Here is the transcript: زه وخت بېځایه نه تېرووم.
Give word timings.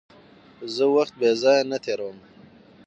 زه 0.75 0.83
وخت 0.95 1.13
بېځایه 1.19 1.63
نه 1.71 1.77
تېرووم. 1.85 2.17